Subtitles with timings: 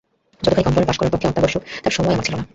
[0.43, 2.45] যতখানি কম পড়া পাস করার পক্ষে অত্যাবশ্যক, তার সময় আমার ছিল না।